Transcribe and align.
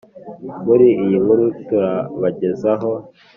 muri 0.65 0.85
iyi 1.03 1.15
nkuru 1.23 1.45
turabagezaho 1.67 2.91